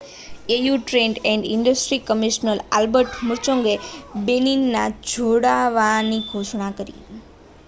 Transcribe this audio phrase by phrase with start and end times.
[0.51, 3.77] au trade and industry commissioner Albert મુચૉંગાએ
[4.25, 7.01] બેનિનના જોડાવાની ઘોષણા કરી